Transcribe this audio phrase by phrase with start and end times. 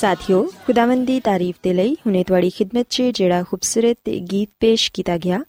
[0.00, 5.18] ਸਾਥਿਓ, ਖੁਦਾਵੰਦ ਦੀ ਤਾਰੀਫ ਦੇ ਲਈ ਹੁਣੇ ਤੁਹਾਡੀ ਖidmat 'ਚ ਜਿਹੜਾ ਖੂਬਸੂਰਤ ਗੀਤ ਪੇਸ਼ ਕੀਤਾ
[5.18, 5.40] ਗਿਆ,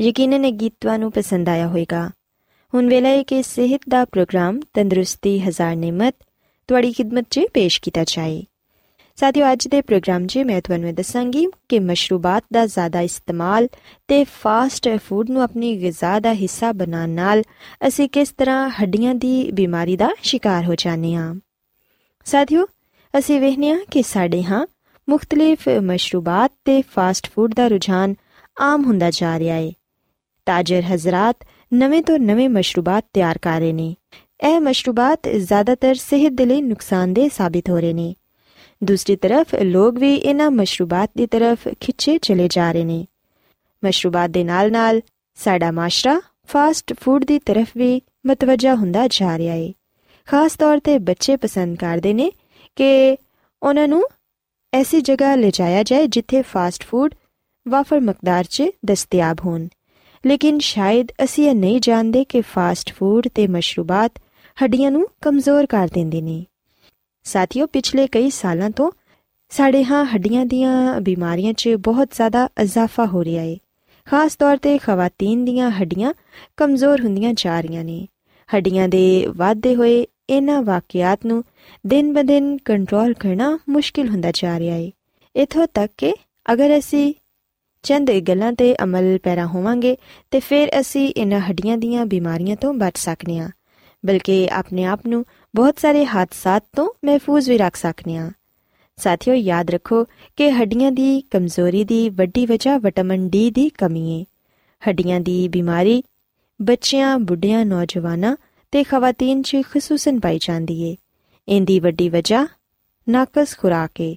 [0.00, 2.10] ਯਕੀਨਨ ਇਹ ਗੀਤ ਤੁਹਾਨੂੰ ਪਸੰਦ ਆਇਆ ਹੋਵੇਗਾ।
[2.74, 6.14] ਹੁਣ ਵੇਲਾ ਹੈ ਕਿ ਸਿਹਤ ਦਾ ਪ੍ਰੋਗਰਾਮ ਤੰਦਰੁਸਤੀ ਹਜ਼ਾਰ ਨਿਮਤ
[6.68, 8.42] ਤੁਹਾਡੀ ਖidmat 'ਚ ਪੇਸ਼ ਕੀਤਾ ਜਾਏ।
[9.16, 13.68] ਸਾਥੀਓ, ਅੱਜ ਦੇ ਪ੍ਰੋਗਰਾਮ 'ਚ ਮੈਂ ਤੁਹਾਨੂੰ ਦੱਸਾਂਗੀ ਕਿ ਮਸ਼ਰੂਬਾਤ ਦਾ ਜ਼ਿਆਦਾ ਇਸਤੇਮਾਲ
[14.08, 17.42] ਤੇ ਫਾਸਟ ਫੂਡ ਨੂੰ ਆਪਣੀ ਗਿਜ਼ਾ ਦਾ ਹਿੱਸਾ ਬਣਾਉਣ ਨਾਲ
[17.88, 21.34] ਅਸੀਂ ਕਿਸ ਤਰ੍ਹਾਂ ਹੱਡੀਆਂ ਦੀ ਬਿਮਾਰੀ ਦਾ ਸ਼ਿਕਾਰ ਹੋ ਜਾਂਦੇ ਹਾਂ।
[22.24, 22.66] ਸਾਥੀਓ
[23.18, 24.66] ਅਸੀਂ ਵੇਖਨੇ ਹਾਂ ਕਿ ਸਾਡੇ ਹਾਂ
[25.08, 28.14] ਮੁxtਲਿਫ ਮਸ਼ਰੂਬਾਤ ਤੇ ਫਾਸਟ ਫੂਡ ਦਾ ਰੁਝਾਨ
[28.60, 29.72] ਆਮ ਹੁੰਦਾ ਜਾ ਰਿਹਾ ਹੈ
[30.46, 31.36] ਤਾਜਰ ਹਜ਼ਰਤ
[31.74, 33.96] ਨਵੇਂ ਤੋਂ ਨਵੇਂ ਮਸ਼ਰੂਬਾਤ ਤਿਆਰ ਕਰ ਰਹੇ ਨੇ।
[34.48, 38.14] ਇਹ ਮਸ਼ਰੂਬਾਤ ਜ਼ਿਆਦਾਤਰ ਸਿਹਤ ਦੇ ਲਈ ਨੁਕਸਾਨਦੇਹ ਸਾਬਿਤ ਹੋ ਰਹੇ ਨੇ।
[38.84, 43.06] ਦੂਸਰੀ ਤਰਫ ਲੋਕ ਵੀ ਇਹਨਾਂ ਮਸ਼ਰੂਬਾਤ ਦੀ ਤਰਫ ਖਿੱਚੇ ਚਲੇ ਜਾ ਰਹੇ ਨੇ।
[43.84, 45.00] ਮਸ਼ਰੂਬਾਤ ਦੇ ਨਾਲ-ਨਾਲ
[45.34, 49.72] ਸਾਡਾ ਮਾਸ਼ਰਾ ਫਾਸਟ ਫੂਡ ਦੀ ਤਰਫ ਵੀ ਮਤਵਜਾ ਹੁੰਦਾ ਜਾ ਰਿਹਾ ਹੈ
[50.26, 52.32] ਖਾਸ ਤੌਰ ਤੇ ਬੱਚੇ ਪਸੰਦ ਕਰਦੇ ਨੇ
[52.76, 53.16] ਕਿ
[53.62, 54.04] ਉਹਨਾਂ ਨੂੰ
[54.72, 57.14] ਐਸੀ ਜਗ੍ਹਾ ਲਿਜਾਇਆ ਜਾਏ ਜਿੱਥੇ ਫਾਸਟ ਫੂਡ
[57.68, 59.68] ਵਾਫਰ ਮਕਦਾਰ 'ਚ ਦਸਤਿਆਬ ਹੋਣ।
[60.26, 64.12] ਲੇਕਿਨ ਸ਼ਾਇਦ ਅਸੀਂ ਇਹ ਨਹੀਂ ਜਾਣਦੇ ਕਿ ਫਾਸਟ ਫੂਡ ਤੇ ਮਸ਼ਰੂਬਾਤ
[64.64, 66.44] ਹੱਡੀਆਂ ਨੂੰ ਕਮਜ਼ੋਰ ਕਰ ਦਿੰਦੇ ਨੇ।
[67.22, 68.90] ਸਾਥੀਓ, ਪਿਛਲੇ ਕਈ ਸਾਲਾਂ ਤੋਂ
[69.50, 73.56] ਸਾਡੇ ਹਾਂ ਹੱਡੀਆਂ ਦੀਆਂ ਬਿਮਾਰੀਆਂ 'ਚ ਬਹੁਤ ਜ਼ਿਆਦਾ ਇਜ਼ਾਫਾ ਹੋ ਰਿਹਾ ਹੈ
[74.06, 76.12] ਖਾਸ ਤੌਰ ਤੇ ਖਵਾਤੀਨ ਦੀਆਂ ਹੱਡੀਆਂ
[76.56, 78.06] ਕਮਜ਼ੋਰ ਹੁੰਦੀਆਂ ਜਾ ਰਹੀਆਂ ਨੇ।
[78.56, 81.44] ਹੱਡੀਆਂ ਦੇ ਵਾਧੇ ਹੋਏ ਇਹਨਾਂ ਵਾਕਿਆਤ ਨੂੰ
[81.86, 84.90] ਦਿਨ-ਬਦਿਨ ਕੰਟਰੋਲ ਕਰਨਾ ਮੁਸ਼ਕਿਲ ਹੁੰਦਾ ਜਾ ਰਿਹਾ ਹੈ
[85.36, 86.14] ਇਥੋਂ ਤੱਕ ਕਿ
[86.52, 87.14] ਅਗਰ ਅਸੀਂ
[87.82, 89.96] ਚੰਦ ਗੱਲਾਂ ਤੇ ਅਮਲ ਪੈਰਾ ਹੋਵਾਂਗੇ,
[90.30, 93.48] ਤੇ ਫਿਰ ਅਸੀਂ ਇਹਨਾਂ ਹੱਡੀਆਂ ਦੀਆਂ ਬਿਮਾਰੀਆਂ ਤੋਂ ਬਚ ਸਕਨੇ ਆ।
[94.06, 95.24] ਬਲਕਿ ਆਪਣੇ ਆਪ ਨੂੰ
[95.54, 98.30] ਬਹੁਤ ਸਾਰੇ ਹਾਦਸਾਤ ਤੋਂ ਮਹਿਫੂਜ਼ ਵੀ ਰੱਖ ਸਕਨੇ ਆ।
[98.96, 100.04] ਸਾਥੀਓ, ਯਾਦ ਰੱਖੋ
[100.36, 104.24] ਕਿ ਹੱਡੀਆਂ ਦੀ ਕਮਜ਼ੋਰੀ ਦੀ ਵੱਡੀ ਵਜ੍ਹਾ ਵਿਟਾਮਿਨ ਡੀ ਦੀ ਕਮੀ ਹੈ
[104.88, 106.02] ਹੱਡੀਆਂ ਦੀ ਬਿਮਾਰੀ
[106.62, 108.36] ਬੱਚਿਆਂ, ਬੁੱਢਿਆਂ, ਨੌਜਵਾਨਾਂ
[108.72, 110.96] ਤੇ ਖਵਾਤੀਨ 'ਚ ਖਸੂਸਨ ਪਾਈ ਜਾਂਦੀ ਏ।
[111.48, 112.46] ਇੰਦੀ ਵੱਡੀ ਵਜ੍ਹਾ,
[113.06, 114.16] ਨਾਕਸ ਖੁਰਾਕ। ਏ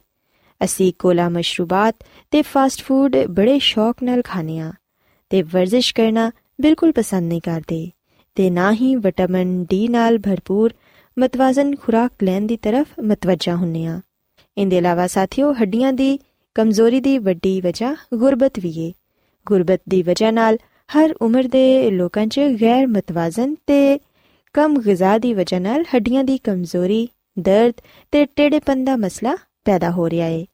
[0.61, 1.95] ਅਸੀਂ ਕੋਲਾ ਮਸ਼ਰੂਬਾਤ
[2.31, 4.71] ਤੇ ਫਾਸਟ ਫੂਡ ਬੜੇ ਸ਼ੌਕ ਨਾਲ ਖਾਂਦੇ ਆ
[5.31, 6.31] ਤੇ ਵਰਜ਼ਿਸ਼ ਕਰਨਾ
[6.61, 7.89] ਬਿਲਕੁਲ ਪਸੰਦ ਨਹੀਂ ਕਰਦੇ
[8.37, 10.73] ਤੇ ਨਾ ਹੀ ਵਿਟਾਮਿਨ ਡੀ ਨਾਲ ਭਰਪੂਰ
[11.17, 13.99] ਮਤਵਾਜ਼ਨ ਖੁਰਾਕ ਲੈਣ ਦੀ ਤਰਫ ਮਤਵਜਾ ਹੁੰਨੇ ਆ
[14.57, 16.17] ਇਹਦੇ ਇਲਾਵਾ ਸਾਥੀਓ, ਹੱਡੀਆਂ ਦੀ
[16.55, 18.91] ਕਮਜ਼ੋਰੀ ਦੀ ਵੱਡੀ ਵਜ੍ਹਾ ਗੁਰਬਤ ਵੀ ਏ।
[19.47, 20.57] ਗੁਰਬਤ ਦੀ ਵਜ੍ਹਾ ਨਾਲ
[20.89, 23.99] ਹਰ ਉਮਰ ਦੇ ਲੋਕਾਂ 'ਚ ਗੈਰ ਮਤਵਾਜ਼ਨ ਤੇ
[24.55, 27.80] ਕਮ ਗਿਜ਼ਾ ਦੀ ਵਜ੍ਹਾ ਨਾਲ ਹੱਡੀਆਂ ਦੀ ਕਮਜ਼ੋਰੀ ਦਰਦ
[28.12, 30.44] ਤੇ ਟੇੜੇਪਨ ਦਾ ਮਸਲਾ ਪੈਦਾ ਹੋ ਰਿਹਾ ਏ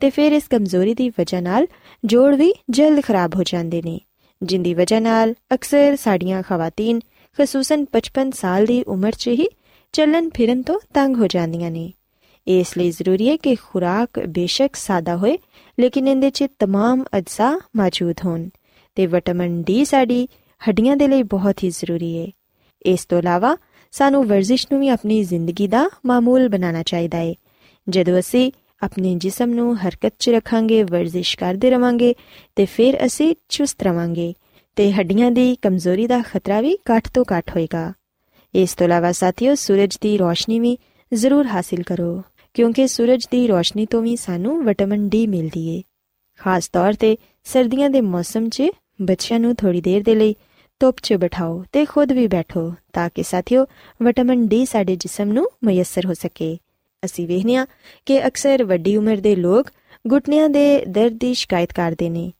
[0.00, 1.66] ਤੇ ਫਿਰ ਇਸ ਕਮਜ਼ੋਰੀ ਦੀ ਵਜ੍ਹਾ ਨਾਲ
[2.04, 3.98] ਜੋੜ ਵੀ ਜਲਦ ਖਰਾਬ ਹੋ ਜਾਂਦੇ ਨੇ
[4.42, 7.00] ਜਿੰਦੀ ਵਜ੍ਹਾ ਨਾਲ ਅਕਸਰ ਸਾਡੀਆਂ ਖਵਾਤੀਨ
[7.38, 9.48] ਖਸੂਸਨ 55 ਸਾਲ ਦੀ ਉਮਰ 'ਚ ਹੀ
[9.94, 11.90] ਚੱਲਣ ਫਿਰਨ ਤੋਂ ਤੰਗ ਹੋ ਜਾਂਦੀਆਂ ਨੇ
[12.46, 15.36] ਇਸ ਲਈ ਜ਼ਰੂਰੀ ਹੈ ਕਿ ਖੁਰਾਕ ਬੇਸ਼ੱਕ ਸਾਦਾ ਹੋਏ
[15.78, 18.48] ਲੇਕਿਨ ਇਹਦੇ 'ਚ तमाम ਅਜਜ਼ਾ ਮੌਜੂਦ ਹੋਣ
[18.96, 20.26] ਤੇ ਵਿਟਾਮਿਨ ਡੀ ਸਾਡੀ
[20.60, 22.26] ਹੱਡੀਆਂ ਦੇ ਲਈ ਬਹੁਤ ਹੀ ਜ਼ਰੂਰੀ ਹੈ
[22.84, 23.56] ਇਸ ਤੋਂ ਇਲਾਵਾ
[23.93, 27.33] ਸਾਨੂੰ ਵਰਜ਼ਿਸ਼ ਨੂੰ ਵੀ ਆਪਣੀ ਜ਼ਿੰਦਗੀ ਦਾ ਮਾਮੂਲ ਬਣਾਉਣਾ ਚਾਹੀਦਾ ਹੈ
[27.89, 28.51] ਜਦੋਂ ਅਸੀਂ
[28.83, 32.13] ਆਪਣੇ ਜਿਸਮ ਨੂੰ ਹਰਕਤ 'ਚ ਰੱਖਾਂਗੇ, ਵਰਜ਼ਿਸ਼ ਕਰਦੇ ਰਵਾਂਗੇ
[32.55, 34.33] ਤੇ ਫਿਰ ਅਸੀਂ ਚੁਸਤ ਰਵਾਂਗੇ
[34.75, 37.93] ਤੇ ਹੱਡੀਆਂ ਦੀ ਕਮਜ਼ੋਰੀ ਦਾ ਖਤਰਾ ਵੀ ਘੱਟ ਤੋਂ ਘੱਟ ਹੋਏਗਾ।
[38.55, 40.77] ਇਸ ਤੋਂ ਇਲਾਵਾ ਸਾਥੀਓ, ਸੂਰਜ ਦੀ ਰੋਸ਼ਨੀ ਵੀ
[41.13, 42.21] ਜ਼ਰੂਰ ਹਾਸਿਲ ਕਰੋ,
[42.53, 45.81] ਕਿਉਂਕਿ ਸੂਰਜ ਦੀ ਰੋਸ਼ਨੀ ਤੋਂ ਵੀ ਸਾਨੂੰ ਵਿਟਾਮਿਨ ਡੀ ਮਿਲਦੀ ਏ।
[46.39, 48.63] ਖਾਸ ਤੌਰ ਤੇ ਸਰਦੀਆਂ ਦੇ ਮੌਸਮ 'ਚ
[49.01, 50.35] ਬੱਚਿਆਂ ਨੂੰ ਥੋੜੀ ਦੇਰ ਦੇ ਲਈ
[50.83, 53.65] ਧੁੱਪ 'ਚ ਬਿਠਾਓ ਤੇ ਖੁਦ ਵੀ ਬੈਠੋ ਤਾਂ ਕਿ ਸਾਥੀਓ
[54.01, 56.57] ਵਿਟਾਮਿਨ ਡੀ ਸਾਡੇ ਜਿਸਮ ਨੂੰ ਮਯਸਰ ਹੋ ਸਕੇ।
[57.05, 57.65] ਅਸੀਂ ਵੇਖਨੇ ਆ
[58.05, 59.69] ਕਿ ਅਕਸਰ ਵੱਡੀ ਉਮਰ ਦੇ ਲੋਕ
[60.11, 62.31] ਘੁਟਨਿਆਂ ਦੇ ਦਰਦ ਦੀ ਸ਼ਿਕਾਇਤ ਕਰਦੇ ਨੇ।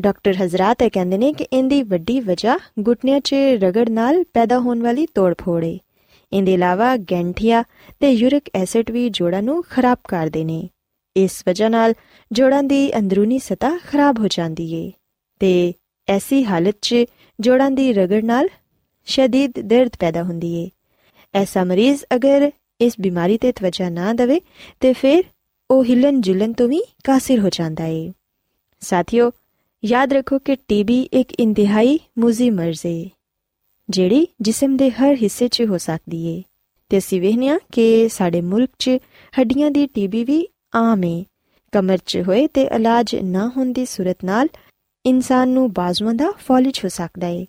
[0.00, 2.56] ਡਾਕਟਰ ਹਜ਼ਰਤ ਇਹ ਕਹਿੰਦੇ ਨੇ ਕਿ ਇਹਦੀ ਵੱਡੀ ਵਜ੍ਹਾ
[2.88, 5.78] ਘੁਟਨਿਆਂ 'ਚ ਰਗੜ ਨਾਲ ਪੈਦਾ ਹੋਣ ਵਾਲੀ ਤੋੜ-ਫੋੜ ਹੈ
[6.32, 7.64] ਇਹਦੇ ਇਲਾਵਾ ਗੈਂਠੀਆ
[8.00, 10.68] ਤੇ ਯੂਰਿਕ ਐਸਿਡ ਵੀ ਜੋੜਾਂ ਨੂੰ ਖਰਾਬ ਕਰਦੇ ਨੇ।
[11.16, 11.94] ਇਸ ਵਜ੍ਹਾ ਨਾਲ
[12.32, 14.92] ਜੋੜਾਂ ਦੀ ਅੰਦਰੂਨੀ ਸਤ੍ਹਾ ਖਰਾਬ ਹੋ ਜਾਂਦੀ ਏ
[15.40, 15.72] ਤੇ
[16.08, 16.94] ਐਸੀ ਹਾਲਤ 'ਚ
[17.40, 18.48] ਜੋੜਾਂ ਦੀ ਰਗੜ ਨਾਲ
[19.06, 20.68] ਸ਼ਦੀਦ ਦਰਦ ਪੈਦਾ ਹੁੰਦੀ ਏ।
[21.34, 24.40] ਐਸਾ ਮਰੀਜ਼ ਅਗਰ ਇਸ ਬਿਮਾਰੀ ਤੇ ਤਵਜਾ ਨਾ ਦੇਵੇ
[24.80, 25.22] ਤੇ ਫਿਰ
[25.70, 28.12] ਉਹ ਹਿਲਨ ਜੁਲਨ ਤੋਂ ਵੀ ਕਾਸਿਰ ਹੋ ਜਾਂਦਾ ਏ।
[28.80, 29.30] ਸਾਥੀਓ,
[29.82, 33.10] ਯਾਦ ਰੱਖੋ ਕਿ ਟੀਬੀ ਇੱਕ ਇੰਤਹਾਈ ਮੁਜ਼ੀ ਮਰਜ਼ ਏ,
[33.88, 36.42] ਜਿਹੜੀ ਜਿਸਮ ਦੇ ਹਰ ਹਿੱਸੇ 'ਚ ਹੋ ਸਕਦੀ ਏ।
[36.90, 38.90] ਤੇ ਅਸੀਂ ਵੇਖਿਆ ਕਿ ਸਾਡੇ ਮੁਲਕ 'ਚ
[39.40, 41.24] ਹੱਡੀਆਂ ਦੀ ਟੀਬੀ ਵੀ ਆਮ ਏ।
[41.72, 44.48] ਕਮਰ 'ਚ ਹੋਏ ਤੇ ਇਲਾਜ ਨਾ ਹੋਣ ਦੀ ਸੂਰਤ ਨਾਲ
[45.06, 47.46] ਇਨਸਾਨ ਨੂੰ ਬਾਜ਼ੂਆਂ ਦਾ ਫੌਲਿਜ ਹੋ ਸਕਦਾ ਏ।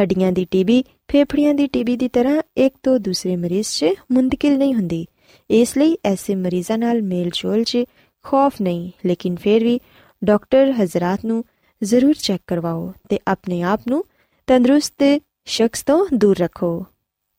[0.00, 4.74] ਹੱਡੀਆਂ ਦੀ ਟੀਬੀ, ਫੇਫੜਿਆਂ ਦੀ ਟੀਬੀ ਦੀ ਤਰ੍ਹਾਂ ਇੱਕ ਤੋਂ ਦੂਸਰੇ ਮਰੀਜ਼ 'ਚ ਮੁੰਤਕਿਲ ਨਹੀਂ
[4.74, 5.06] ਹੁੰਦੀ।
[5.50, 7.78] ਇਸ ਲਈ ਐਸੇ ਮਰੀਜ਼ਾਂ ਨਾਲ ਮੇਲ-ਜੋਲ 'ਚ
[8.22, 9.80] ਖੌਫ ਨਹੀਂ, ਲੇਕਿਨ ਫਿਰ ਵੀ
[10.24, 11.44] ਡਾਕਟਰ ਹਜ਼ਰਤ ਨੂੰ
[11.82, 14.04] ਜ਼ਰੂਰ ਚੈੱਕ ਕਰਵਾਓ ਤੇ ਆਪਣੇ ਆਪ ਨੂੰ
[14.46, 16.86] ਤੰਦਰੁਸਤ ਸ਼ਖਸ ਤੋਂ ਦੂਰ ਰੱਖੋ।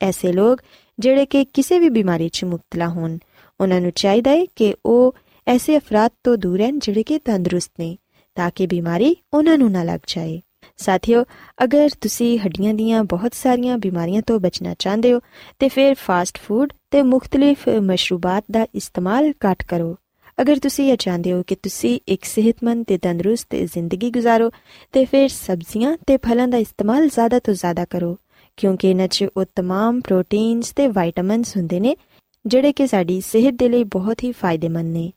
[0.02, 0.62] ਐਸੇ ਲੋਕ
[1.00, 3.18] ਜਿਹੜੇ ਕਿ ਕਿਸੇ ਵੀ ਬਿਮਾਰੀ 'ਚ ਮੁਬਤਲਾ ਹੋਣ,
[3.62, 5.16] ਉਹਨਾਂ ਨੂੰ ਚਾਹੀਦਾ ਹੈ ਕਿ ਉਹ
[5.48, 7.98] ਐਸੇ ਅਫਰਾਦ ਤੋਂ ਦੂਰ ਰਹਿਣ ਜਿਹੜੇ ਕਿ ਤੰਦਰੁਸਤ ਨੇ।
[8.37, 10.41] ਤਾਂ ਕਿ ਬਿਮਾਰੀ ਉਹਨਾਂ ਨੂੰ ਨਾ ਲੱਗ ਜਾਏ
[10.79, 11.25] ਸਾਥੀਓ
[11.65, 15.21] ਅਗਰ ਤੁਸੀਂ ਹੱਡੀਆਂ ਦੀਆਂ ਬਹੁਤ ਸਾਰੀਆਂ ਬਿਮਾਰੀਆਂ ਤੋਂ ਬਚਣਾ ਚਾਹੁੰਦੇ ਹੋ
[15.59, 19.97] ਤੇ ਫਿਰ ਫਾਸਟ ਫੂਡ ਤੇ ਮੁxtਲਿਫ ਮਸ਼ਰੂਬਾਤ ਦਾ ਇਸਤੇਮਾਲ ਘੱਟ ਕਰੋ
[20.41, 24.51] ਅਗਰ ਤੁਸੀਂ ਇਹ ਚਾਹੁੰਦੇ ਹੋ ਕਿ ਤੁਸੀਂ ਇੱਕ ਸਿਹਤਮੰਦ ਤੇ ਤੰਦਰੁਸਤ ਜ਼ਿੰਦਗੀ گزارੋ
[24.93, 28.17] ਤੇ ਫਿਰ ਸਬਜ਼ੀਆਂ ਤੇ ਫਲਾਂ ਦਾ ਇਸਤੇਮਾਲ ਜ਼ਿਆਦਾ ਤੋਂ ਜ਼ਿਆਦਾ ਕਰੋ
[28.59, 31.97] ਕਿਉਂਕਿ ਇਹਨਾਂ 'ਚ ਉਹ तमाम ਪ੍ਰੋਟੀਨਸ ਤੇ ਵਿਟਾਮਿਨਸ ਹੁੰਦੇ ਨੇ
[32.45, 35.11] ਜਿਹੜੇ ਕਿ ਸਾਡੀ ਸਿਹਤ ਦੇ ਲਈ ਬਹੁਤ ਹੀ ਫਾਇਦੇਮੰਦ ਨੇ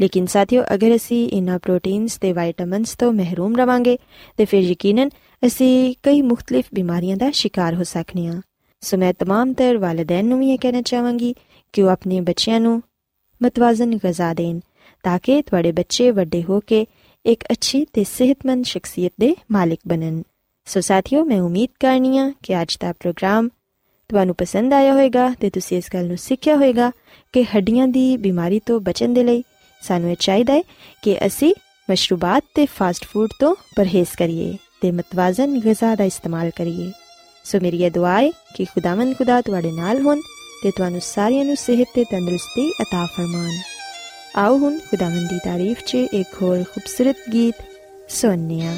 [0.00, 3.98] ਲੇਕਿਨ ਸਾਥੀਓ ਅਗਰ ਅਸੀਂ ਇਹਨਾਂ ਪ੍ਰੋਟੀਨਸ ਤੇ ਵਿਟਾਮਿਨਸ ਤੋਂ ਮਹਿਰੂਮ ਰਵਾਂਗੇ
[4.36, 5.08] ਤੇ ਫਿਰ ਯਕੀਨਨ
[5.46, 8.40] ਅਸੀਂ ਕਈ ਮੁxtਲਿਫ ਬਿਮਾਰੀਆਂ ਦਾ ਸ਼ਿਕਾਰ ਹੋ ਸਕਨੇ ਹਾਂ
[8.80, 11.34] ਸੋ ਮੈਂ तमाम ਤਰ ਵਾਲਿਦੈਨ ਨੂੰ ਵੀ ਇਹ ਕਹਿਣਾ ਚਾਹਾਂਗੀ
[11.72, 12.82] ਕਿ ਉਹ ਆਪਣੇ ਬੱਚਿਆਂ ਨੂੰ
[13.42, 14.60] ਮਤਵਾਜ਼ਨ ਗਿਜ਼ਾ ਦੇਣ
[15.02, 16.86] ਤਾਂ ਕਿ ਤੁਹਾਡੇ ਬੱਚੇ ਵੱਡੇ ਹੋ ਕੇ
[17.26, 20.22] ਇੱਕ ਅੱਛੀ ਤੇ ਸਿਹਤਮੰਦ ਸ਼ਖਸੀਅਤ ਦੇ ਮਾਲਕ ਬਣਨ
[20.64, 23.48] ਸੋ ਸਾਥੀਓ ਮੈਂ ਉਮੀਦ ਕਰਨੀਆ ਕਿ ਅੱਜ ਦਾ ਪ੍ਰੋਗਰਾਮ
[24.08, 26.90] ਤੁਹਾਨੂੰ ਪਸੰਦ ਆਇਆ ਹੋਵੇਗਾ ਤੇ ਤੁਸੀਂ ਇਸ ਗੱਲ ਨੂੰ ਸਿੱਖਿਆ ਹੋਵੇਗਾ
[27.32, 29.42] ਕਿ ਹੱਡੀਆਂ ਦੀ ਬਿਮਾਰੀ ਤੋਂ ਬਚਣ ਦੇ ਲਈ
[29.82, 30.62] ਸਾਨੂੰ ਇਹ ਚਾਹੀਦਾ ਹੈ
[31.02, 31.54] ਕਿ ਅਸੀਂ
[31.88, 36.90] ਮਸ਼ਰੂਬਾਤ ਤੇ ਫਾਸਟ ਫੂਡ ਤੋਂ ਪਰਹੇਜ਼ ਕਰੀਏ ਤੇ ਮਤਵਾਜ਼ਨ ਗਿਜ਼ਾ ਦਾ ਇਸਤੇਮਾਲ ਕਰੀਏ
[37.44, 40.20] ਸੋ ਮੇਰੀ ਇਹ ਦੁਆ ਹੈ ਕਿ ਖੁਦਾਵੰਦ ਖੁਦਾ ਤੁਹਾਡੇ ਨਾਲ ਹੋਣ
[40.62, 43.50] ਤੇ ਤੁਹਾਨੂੰ ਸਾਰਿਆਂ ਨੂੰ ਸਿਹਤ ਤੇ ਤੰਦਰੁਸਤੀ عطا ਫਰਮਾਨ
[44.36, 47.62] ਆਓ ਹੁਣ ਖੁਦਾਵੰਦ ਦੀ ਤਾਰੀਫ 'ਚ ਇੱਕ ਹੋਰ ਖੂਬਸੂਰਤ ਗੀਤ
[48.10, 48.74] ਸੁਣਨੇ ਆ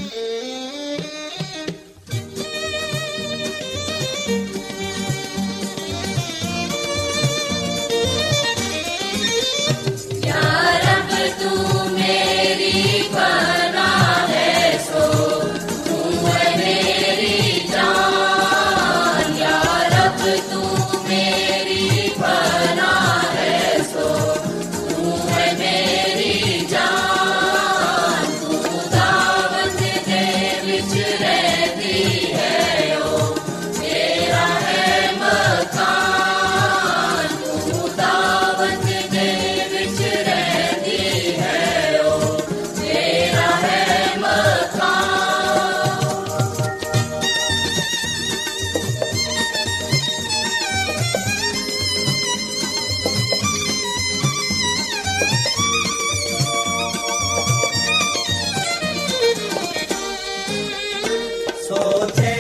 [61.69, 62.38] ਸੋ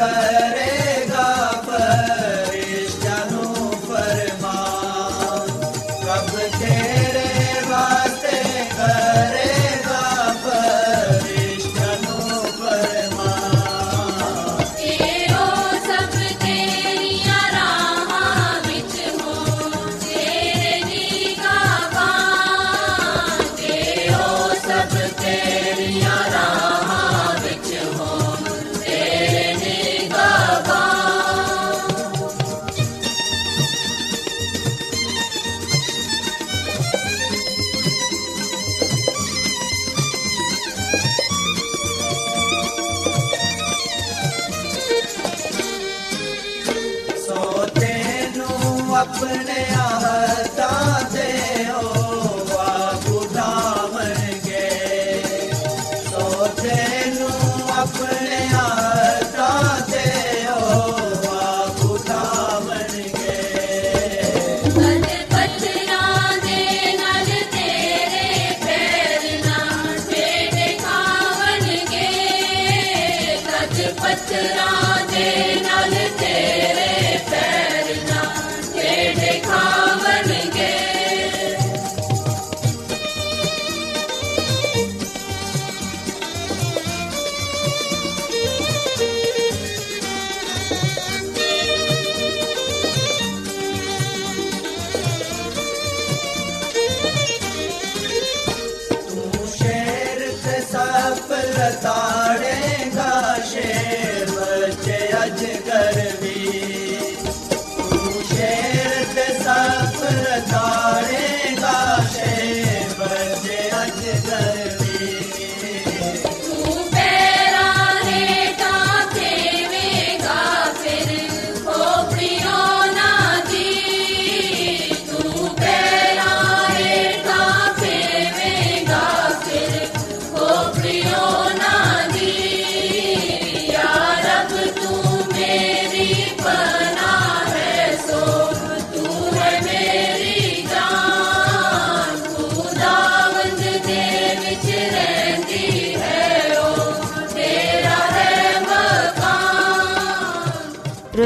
[0.00, 0.29] ਵਾਸਤੇ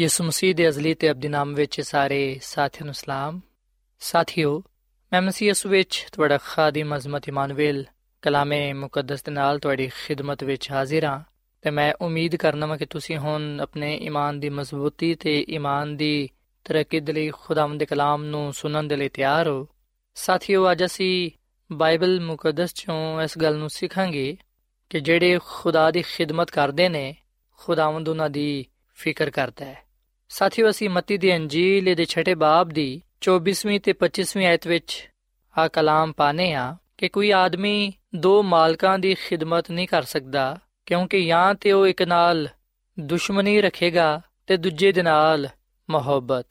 [0.00, 3.40] ਯਿਸੂ ਮਸੀਹ ਦੇ ਅਜ਼ਲੀ ਤੇ ਅਬਦੀ ਨਾਮ ਵਿੱਚ ਸਾਰੇ ਸਾਥੀਆਂ ਨੂੰ ਸਲਾਮ।
[4.00, 4.62] ਸਾਥੀਓ,
[5.12, 7.84] ਮੈਂ ਮਸੀਹ ਯਿਸੂ ਵਿੱਚ ਤੁਹਾਡਾ ਖਾਦਮ ਅਜ਼ਮਤ ਇਮਾਨੁਅਲ
[8.22, 11.20] ਕਲਾਮੇ ਮੁਕੱਦਸ ਦੇ ਨਾਲ ਤੁਹਾਡੀ ਖਿਦਮਤ ਵਿੱਚ ਹਾਜ਼ਰ ਹਾਂ
[11.62, 16.28] ਤੇ ਮੈਂ ਉਮੀਦ ਕਰਨਾ ਹਾਂ ਕਿ ਤੁਸੀਂ ਹੁਣ ਆਪਣੇ ਈਮਾਨ ਦੀ ਮਜ਼ਬੂਤੀ ਤੇ ਈਮਾਨ ਦੀ
[16.64, 19.68] ਤਰੱਕੀ ਦੇ ਲਈ ਖੁਦਾਵੰਦ ਦੇ ਕਲਾਮ ਨੂੰ ਸੁਣਨ ਦੇ ਲਈ ਤਿਆਰ ਹੋ।
[20.14, 21.30] ਸਾਥੀਓ, ਅੱਜ ਅਸੀਂ
[21.72, 24.36] ਬਾਈਬਲ ਮੁਕੱਦਸ ਚੋਂ ਇਸ ਗੱਲ ਨੂੰ ਸਿੱਖਾਂਗੇ
[24.90, 27.16] ਕਿ ਜਿਹੜੇ ਖੁਦਾ ਦੀ ਖਿਦਮਤ ਕਰਦੇ ਨੇ,
[27.56, 29.87] ਖੁਦਾਵੰਦ ਉਹਨਾਂ ਦੀ ਫਿਕਰ ਕਰਦਾ ਹੈ।
[30.28, 35.10] ਸਾਥੀਓ, ਅਸੀਂ ਮਤੀ ਦੀ ਅੰਜੀਲ ਦੇ ਛਠੇ ਬਾਬ ਦੀ 24ਵੀਂ ਤੇ 25ਵੀਂ ਆਇਤ ਵਿੱਚ
[35.58, 41.24] ਆ ਕਲਾਮ ਪਾਨੇ ਆ ਕਿ ਕੋਈ ਆਦਮੀ ਦੋ ਮਾਲਕਾਂ ਦੀ ਖਿਦਮਤ ਨਹੀਂ ਕਰ ਸਕਦਾ, ਕਿਉਂਕਿ
[41.26, 42.48] ਜਾਂ ਤੇ ਉਹ ਇੱਕ ਨਾਲ
[43.00, 45.48] ਦੁਸ਼ਮਣੀ ਰੱਖੇਗਾ ਤੇ ਦੂਜੇ ਦੇ ਨਾਲ
[45.90, 46.46] ਮੁਹੱਬਤ।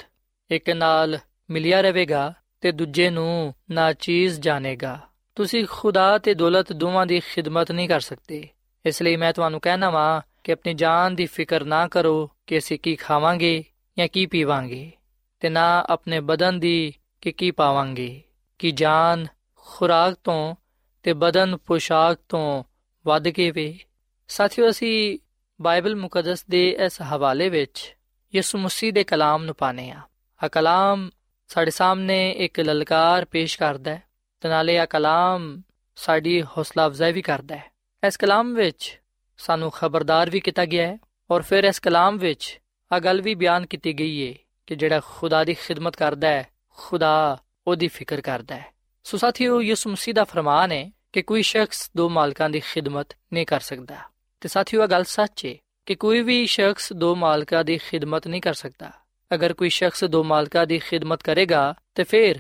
[0.51, 1.19] ਇੱਕ ਨਾਲ
[1.49, 4.99] ਮਿਲਿਆ ਰਹੇਗਾ ਤੇ ਦੂਜੇ ਨੂੰ ਨਾਚੀਜ਼ ਜਾਣੇਗਾ।
[5.35, 8.47] ਤੁਸੀਂ ਖੁਦਾ ਤੇ ਦੌਲਤ ਦੋਵਾਂ ਦੀ ਖਿਦਮਤ ਨਹੀਂ ਕਰ ਸਕਦੇ।
[8.85, 12.79] ਇਸ ਲਈ ਮੈਂ ਤੁਹਾਨੂੰ ਕਹਿਣਾ ਵਾਂ ਕਿ ਆਪਣੀ ਜਾਨ ਦੀ ਫਿਕਰ ਨਾ ਕਰੋ ਕਿ ਅਸੀਂ
[12.79, 13.63] ਕੀ ਖਾਵਾਂਗੇ
[13.97, 14.91] ਜਾਂ ਕੀ ਪੀਵਾਂਗੇ
[15.39, 18.21] ਤੇ ਨਾ ਆਪਣੇ ਬਦਨ ਦੀ ਕਿ ਕੀ ਪਾਵਾਂਗੇ।
[18.59, 20.55] ਕਿ ਜਾਨ ਖੁਰਾਕ ਤੋਂ
[21.03, 22.63] ਤੇ ਬਦਨ ਪੋਸ਼ਾਕ ਤੋਂ
[23.05, 23.79] ਵੱਧ ਕੇ ਵੇ।
[24.27, 25.19] ਸਾਥੀਓ, ਅਸੀਂ
[25.61, 27.95] ਬਾਈਬਲ ਮੁਕੱਦਸ ਦੇ ਇਸ ਹਵਾਲੇ ਵਿੱਚ
[28.35, 29.99] ਯਿਸੂ ਮਸੀਹ ਦੇ ਕਲਾਮ ਨੂੰ ਪਾਣੇ ਆ
[30.43, 31.09] ਆ ਕਲਾਮ
[31.47, 34.03] ਸਾਡੇ ਸਾਹਮਣੇ ਇੱਕ ਲਲਕਾਰ ਪੇਸ਼ ਕਰਦਾ ਹੈ
[34.41, 35.61] ਤੇ ਨਾਲੇ ਆ ਕਲਾਮ
[35.95, 37.71] ਸਾਡੀ ਹੌਸਲਾ ਅਫਜ਼ਾਈ ਵੀ ਕਰਦਾ ਹੈ।
[38.07, 39.01] ਇਸ ਕਲਾਮ ਵਿੱਚ
[39.37, 40.97] ਸਾਨੂੰ ਖਬਰਦਾਰ ਵੀ ਕੀਤਾ ਗਿਆ ਹੈ
[41.31, 42.59] ਔਰ ਫਿਰ ਇਸ ਕਲਾਮ ਵਿੱਚ
[42.91, 44.33] ਆ ਗੱਲ ਵੀ ਬਿਆਨ ਕੀਤੀ ਗਈ ਹੈ
[44.67, 47.37] ਕਿ ਜਿਹੜਾ ਖੁਦਾ ਦੀ ਖਿਦਮਤ ਕਰਦਾ ਹੈ, ਖੁਦਾ
[47.67, 48.65] ਉਹਦੀ ਫਿਕਰ ਕਰਦਾ ਹੈ।
[49.03, 53.45] ਸੋ ਸਾਥੀਓ, ਯਿਸੂ ਮਸੀਹ ਦਾ ਫਰਮਾਨ ਹੈ ਕਿ ਕੋਈ ਸ਼ਖਸ ਦੋ ਮਾਲਕਾਂ ਦੀ ਖਿਦਮਤ ਨਹੀਂ
[53.45, 53.95] ਕਰ ਸਕਦਾ।
[54.41, 58.41] ਤੇ ਸਾਥੀਓ ਇਹ ਗੱਲ ਸੱਚ ਏ ਕਿ ਕੋਈ ਵੀ ਸ਼ਖਸ ਦੋ ਮਾਲਕਾਂ ਦੀ ਖਿਦਮਤ ਨਹੀਂ
[58.41, 58.91] ਕਰ ਸਕਦਾ।
[59.33, 62.35] ਅਗਰ ਕੋਈ ਸ਼ਖਸ ਦੋ ਮਾਲਕਾਂ ਦੀ ਖਿਦਮਤ ਕਰੇਗਾ, ਤੇ ਫਿਰ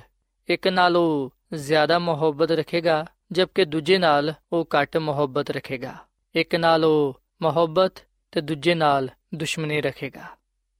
[0.47, 5.95] ਇੱਕ ਨਾਲ ਉਹ ਜ਼ਿਆਦਾ ਮੁਹੱਬਤ ਰੱਖੇਗਾ, ਜਦਕਿ ਦੂਜੇ ਨਾਲ ਉਹ ਘੱਟ ਮੁਹੱਬਤ ਰੱਖੇਗਾ।
[6.35, 7.93] ਇੱਕ ਨਾਲ ਉਹ ਮੁਹੱਬਤ
[8.31, 10.23] ਤੇ ਦੂਜੇ ਨਾਲ ਦੁਸ਼ਮਣੀ ਰੱਖੇਗਾ।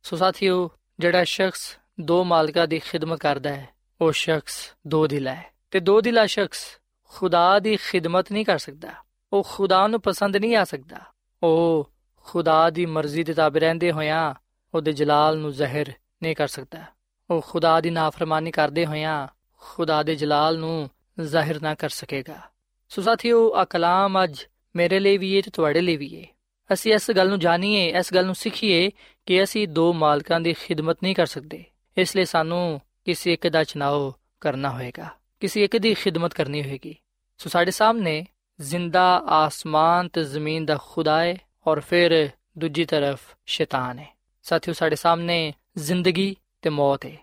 [0.03, 3.69] ਸੋ ਸਾਥੀਓ, ਜਿਹੜਾ ਸ਼ਖਸ ਦੋ ਮਾਲਕਾਂ ਦੀ ਖਿਦਮਤ ਕਰਦਾ ਹੈ,
[4.01, 8.89] ਉਹ ਸ਼ਖਸ ਦੋ ਦਿਲਾ ਹੈ ਤੇ ਦੋ ਦਿਲਾ ਸ਼ਖਸ ਖੁਦਾ ਦੀ ਖਿਦਮਤ ਨਹੀਂ ਕਰ ਸਕਦਾ।
[9.33, 10.97] ਉਹ ਖੁਦਾ ਨੂੰ ਪਸੰਦ ਨਹੀਂ ਆ ਸਕਦਾ।
[11.43, 14.35] ਉਹ ਖੁਦਾ ਦੀ ਮਰਜ਼ੀ ਦੇ ਤਾਬੇ ਰਹਿੰਦੇ ਹੋਇਆਂ
[14.73, 16.83] ਉਹਦੇ ਜਲਾਲ ਨੂੰ ਜ਼ਾਹਿਰ ਨਹੀਂ ਕਰ ਸਕਦਾ।
[17.29, 22.41] ਉਹ ਖੁਦਾ ਦੀ ਨਾਫਰਮਾਨੀ ਕਰਦੇ ਹੋਇਆਂ ਖੁਦਾ ਦੇ ਜਲਾਲ ਨੂੰ ਜ਼ਾਹਿਰ ਨਾ ਕਰ ਸਕੇਗਾ।
[22.89, 24.43] ਸੋ ਸਾਥੀਓ ਆ ਕਲਾਮ ਅੱਜ
[24.75, 26.36] ਮੇਰੇ ਲਈ ਵੀ ਹੈ ਤੇ ਤੁਹਾਡੇ ਲਈ ਵੀ ਹੈ।
[26.73, 28.91] ਅਸੀਂ ਇਸ ਗੱਲ ਨੂੰ ਜਾਣੀਏ, ਇਸ ਗੱਲ ਨੂੰ ਸਿੱਖੀਏ
[29.25, 31.63] ਕਿ ਅਸੀਂ ਦੋ ਮਾਲਕਾਂ ਦੀ ਖਿਦਮਤ ਨਹੀਂ ਕਰ ਸਕਦੇ।
[31.97, 36.95] ਇਸ ਲਈ ਸਾਨੂੰ ਕਿਸੇ ਇੱਕ ਦਾ ਚਨਾਓ ਕਰਨਾ ਹੋਏਗਾ। ਕਿਸੇ ਇੱਕ ਦੀ ਖਿਦਮਤ ਕਰਨੀ ਹੋਏਗੀ।
[37.37, 38.25] ਸੋ ਸਾਡੇ ਸਾਹਮਣੇ
[38.61, 41.35] ਜ਼ਿੰਦਾ ਆਸਮਾਨ ਤੇ ਜ਼ਮੀਨ ਦਾ ਖੁਦਾ ਹੈ
[41.67, 47.17] ਔਰ ਫਿਰ ਦੂਜੀ ਤਰਫ ਸ਼ੈਤਾਨ ਹੈ ਸਾਥੀਓ, ਸਾਡੇ ਸਾਹਮਣੇ ਜ਼ਿੰਦਗੀ ਤੇ ਮੌਤ ਹੈ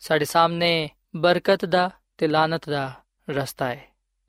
[0.00, 2.92] ਸਾਡੇ ਸਾਹਮਣੇ ਬਰਕਤ ਦਾ ਤੇ ਲਾਨਤ ਦਾ
[3.30, 3.84] ਰਸਤਾ ਹੈ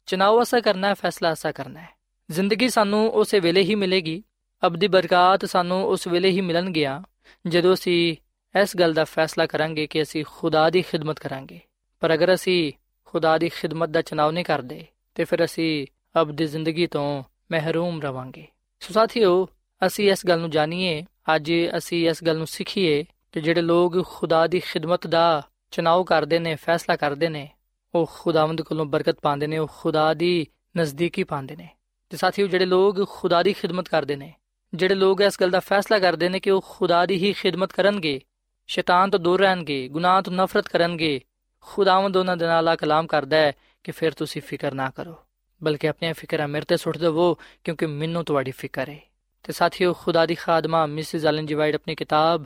[0.06, 1.89] ਚਨਾਓ ਅਸਾ ਕਰਨਾ ਹੈ, ਫੈਸਲਾ ਅਸਾ ਕਰਨਾ ਹੈ।
[2.32, 4.23] ਜ਼ਿੰਦਗੀ ਸਾਨੂੰ ਉਸੇ ਵੇਲੇ ਹੀ ਮਿਲੇਗੀ
[4.67, 7.01] ਅਬਦੀ ਬਰਕਤ ਸਾਨੂੰ ਉਸ ਵੇਲੇ ਹੀ ਮਿਲਣਗੀਆਂ
[7.47, 8.15] ਜਦੋਂ ਅਸੀਂ
[8.61, 11.59] ਇਸ ਗੱਲ ਦਾ ਫੈਸਲਾ ਕਰਾਂਗੇ ਕਿ ਅਸੀਂ ਖੁਦਾ ਦੀ ਖਿਦਮਤ ਕਰਾਂਗੇ।
[11.99, 12.73] ਪਰ ਅਗਰ ਅਸੀਂ
[13.05, 15.87] ਖੁਦਾ ਦੀ ਖਿਦਮਤ ਦਾ ਚੁਣਾਵ ਨਹੀਂ ਕਰਦੇ, ਤੇ ਫਿਰ ਅਸੀਂ
[16.21, 18.47] ਅਬਦੀ ਜ਼ਿੰਦਗੀ ਤੋਂ ਮਹਿਰੂਮ ਰਵਾਂਗੇ।
[18.79, 19.47] ਸੋ ਸਾਥੀਓ,
[19.87, 24.47] ਅਸੀਂ ਇਸ ਗੱਲ ਨੂੰ ਜਾਣੀਏ, ਅੱਜ ਅਸੀਂ ਇਸ ਗੱਲ ਨੂੰ ਸਿੱਖੀਏ ਕਿ ਜਿਹੜੇ ਲੋਕ ਖੁਦਾ
[24.47, 25.41] ਦੀ ਖਿਦਮਤ ਦਾ
[25.71, 27.49] ਚੁਣਾਵ ਕਰਦੇ ਨੇ, ਫੈਸਲਾ ਕਰਦੇ ਨੇ,
[27.95, 31.69] ਉਹ ਖੁਦਾਵੰਦ ਕੋਲੋਂ ਬਰਕਤ ਪਾਉਂਦੇ ਨੇ, ਉਹ ਖੁਦਾ ਦੀ ਨਜ਼ਦੀਕੀ ਪਾਉਂਦੇ ਨੇ।
[32.09, 34.33] ਤੇ ਸਾਥੀਓ, ਜਿਹੜੇ ਲੋਕ ਖੁਦਾ ਦੀ ਖਿਦਮਤ ਕਰਦੇ ਨੇ
[34.75, 38.21] ਜਿਹੜੇ ਲੋਕ ਇਸ ਗੱਲ ਦਾ ਫੈਸਲਾ ਕਰਦੇ ਨੇ ਕਿ ਉਹ ਖੁਦਾ ਦੀ ਹੀ ਖਿਦਮਤ ਕਰਨਗੇ,
[38.67, 41.21] ਸ਼ੈਤਾਨ ਤੋਂ ਦੂਰ ਰਹਿਣਗੇ, ਗੁਨਾਹ ਤੋਂ ਨਫ਼ਰਤ ਕਰਨਗੇ,
[41.61, 45.15] ਖੁਦਾਵੰਦ ਉਹਨਾਂ ਦੇ ਨਾਲ ਆ ਕਲਾਮ ਕਰਦਾ ਹੈ ਕਿ ਫਿਰ ਤੁਸੀਂ ਫਿਕਰ ਨਾ ਕਰੋ,
[45.63, 48.99] ਬਲਕਿ ਆਪਣੀਆਂ ਫਿਕਰਾਂ ਮੇਰੇ ਤੇ ਸੁੱਟ ਦਿਵੋ, ਕਿਉਂਕਿ ਮੈਨੂੰ ਤੁਹਾਡੀ ਫਿਕਰ ਹੈ।
[49.43, 52.45] ਤੇ ਸਾਥੀਓ, ਖੁਦਾ ਦੀ ਖਾਦਮਾ ਮਿਸਿਸ ਐਲਨ ਜੀ ਵਾਈਟ ਆਪਣੀ ਕਿਤਾਬ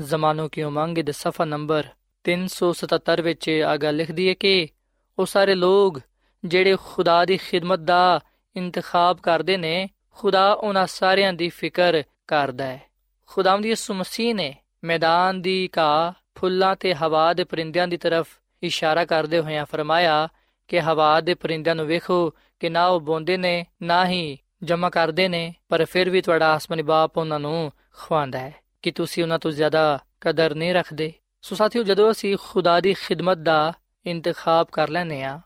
[0.00, 1.84] ਜ਼ਮਾਨੋ ਕੀ ਉਮੰਗ ਦੇ ਸਫਾ ਨੰਬਰ
[2.24, 4.68] 377 ਵਿੱਚ ਆ ਗੱਲ ਲਿਖਦੀ ਹੈ ਕਿ
[5.18, 6.00] ਉਹ ਸਾਰੇ ਲੋਕ
[6.44, 8.20] ਜਿਹੜੇ ਖੁਦਾ ਦੀ ਖਿਦਮਤ ਦਾ
[8.56, 9.88] ਇੰਤਖਾਬ ਕਰਦੇ ਨੇ
[10.18, 12.82] ਖੁਦਾ ਉਹਨਾਂ ਸਾਰਿਆਂ ਦੀ ਫਿਕਰ ਕਰਦਾ ਹੈ।
[13.26, 18.28] ਖੁਦਾਵੰਦ ਯਿਸੂ ਮਸੀਹ ਨੇ ਮੈਦਾਨ ਦੀ ਘਾਹ, ਫੁੱਲਾਂ ਤੇ ਹਵਾ ਦੇ ਪਰਿੰਦਿਆਂ ਦੀ ਤਰਫ
[18.62, 20.28] ਇਸ਼ਾਰਾ ਕਰਦੇ ਹੋਇਆਂ ਫਰਮਾਇਆ
[20.68, 25.28] ਕਿ ਹਵਾ ਦੇ ਪਰਿੰਦਿਆਂ ਨੂੰ ਵੇਖੋ ਕਿ ਨਾ ਉਹ ਬੋਂਦੇ ਨੇ, ਨਾ ਹੀ ਜਮਾ ਕਰਦੇ
[25.28, 29.50] ਨੇ, ਪਰ ਫਿਰ ਵੀ ਤੁਹਾਡਾ ਆਸਮਾਨੀ ਬਾਪ ਉਹਨਾਂ ਨੂੰ ਖਵਾਉਂਦਾ ਹੈ। ਕਿ ਤੁਸੀਂ ਉਹਨਾਂ ਤੋਂ
[29.50, 31.12] ਜ਼ਿਆਦਾ ਕਦਰ ਨਹੀਂ ਰੱਖਦੇ?
[31.42, 33.72] ਸੋ ਸਾਥੀਓ, ਜਦੋਂ ਅਸੀਂ ਖੁਦਾ ਦੀ ਖਿਦਮਤ ਦਾ
[34.06, 35.40] ਇੰਤਖਾਬ ਕਰ ਲੈਨੇ ਆ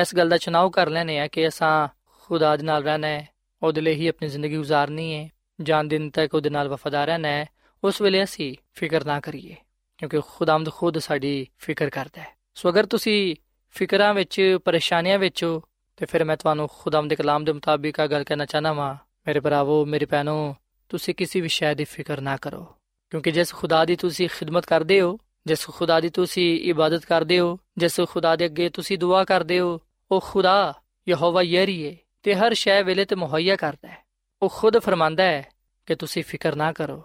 [0.00, 1.88] ਇਸ ਗੱਲ ਦਾ ਚੁਣਾਵ ਕਰ ਲੈਨੇ ਆ ਕਿ ਅਸਾਂ
[2.20, 5.28] ਖੁਦਾ ਦੇ ਨਾਲ ਰਹਿਣਾ ਹੈ ਉਹਦੇ ਲਈ ਹੀ ਆਪਣੀ ਜ਼ਿੰਦਗੀ گزارਨੀ ਹੈ
[5.60, 7.46] ਜਾਨ ਦਿਨ ਤੱਕ ਉਹਦੇ ਨਾਲ ਵਫਾਦਾਰ ਰਹਿਣਾ ਹੈ
[7.84, 9.54] ਉਸ ਵੇਲੇ ਅਸੀਂ ਫਿਕਰ ਨਾ ਕਰੀਏ,
[9.98, 13.36] ਕਿਉਂਕਿ ਖੁਦਾਮਦ ਖੁਦ ਸਾਡੀ ਫਿਕਰ ਕਰਦਾ ਹੈ। ਸੋ ਅਗਰ ਤੁਸੀਂ
[13.74, 15.62] ਫਿਕਰਾਂ ਵਿੱਚ, ਪਰੇਸ਼ਾਨੀਆਂ ਵਿੱਚ ਹੋ,
[15.96, 18.94] ਤੇ ਫਿਰ ਮੈਂ ਤੁਹਾਨੂੰ ਖੁਦਾਮ ਦੇ ਕਲਾਮ ਦੇ ਮੁਤਾਬਿਕ ਆ ਗੱਲ ਕਰਨਾ ਚਾਹਨਾ ਵਾਂ,
[19.26, 20.54] ਮੇਰੇ ਭਰਾਵੋ, ਮੇਰੇ ਭੈਣੋ,
[20.88, 22.64] ਤੁਸੀਂ ਕਿਸੇ ਵੀ ਸ਼ੈ ਦੀ ਫਿਕਰ ਨਾ ਕਰੋ,
[23.10, 27.58] ਕਿਉਂਕਿ ਜਿਸ ਖੁਦਾ ਦੀ ਤੁਸੀਂ ਖਿਦਮਤ ਕਰਦੇ ਹੋ, ਜਿਸ ਖੁਦਾ ਦੀ ਤੁਸੀਂ ਇਬਾਦਤ ਕਰਦੇ ਹੋ,
[27.78, 30.74] ਜਿਸ ਖੁਦਾ ਦੇ ਅੱਗੇ ਤੁਸੀਂ ਦੁਆ ਕਰਦੇ ਹੋ, ਉਹ ਖੁਦਾ
[31.08, 33.98] ਯਹੋਵਾ ਯਰੀ ਹੈ ਤੇ ਹਰ ਸ਼ੈ ਵੇਲੇ ਤੇ ਮੁਹੱਈਆ ਕਰਦਾ ਹੈ।
[34.42, 35.48] ਉਹ ਖੁਦ ਫਰਮਾਂਦਾ ਹੈ
[35.86, 37.02] ਕਿ ਤੁਸੀਂ ਫਿਕਰ ਨਾ ਕਰੋ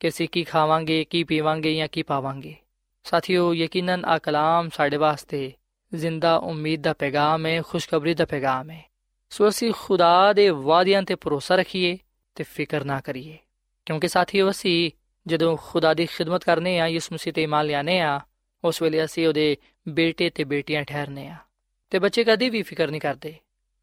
[0.00, 2.54] ਕਿ ਅਸੀਂ ਕੀ ਖਾਵਾਂਗੇ, ਕੀ ਪੀਵਾਂਗੇ ਜਾਂ ਕੀ ਪਾਵਾਂਗੇ।
[3.04, 5.52] ਸਾਥੀਓ, ਯਕੀਨਨ ਆ ਕਲਾਮ ਸਾਡੇ ਵਾਸਤੇ
[5.94, 8.90] ਜ਼ਿੰਦਾ ਉਮੀਦ ਦਾ ਪੈਗਾਮ ਹੈ, ਖੁਸ਼ਖਬਰੀ ਦਾ ਪੈਗਾਮ ਹੈ।
[9.30, 11.98] ਸੋ ਅਸੀਂ ਖੁਦਾ ਦੇ ਵਾਅਦਿਆਂ ਤੇ ਭਰੋਸਾ ਰੱਖੀਏ
[12.34, 13.38] ਤੇ ਫਿਕਰ ਨਾ ਕਰੀਏ।
[13.86, 14.90] ਕਿਉਂਕਿ ਸਾਥੀਓ, ਅਸੀਂ
[15.26, 18.20] ਜਦੋਂ ਖੁਦਾ ਦੀ ਖਿਦਮਤ ਕਰਨੇ ਆ, ਯਿਸੂ ਮਸੀਹ ਤੇ ਇਮਾਨ ਲਿਆਨੇ ਆ,
[18.64, 19.56] ਉਸ ਵੇਲੇ ਅਸੀਂ ਉਹਦੇ
[19.88, 21.36] ਬੇਟੇ ਤੇ ਬੇਟੀਆਂ ਠਹਿਰਨੇ ਆ।
[21.90, 23.34] ਤੇ ਬੱਚੇ ਕਦੀ ਵੀ ਫਿਕਰ ਨਹੀਂ ਕਰਦੇ।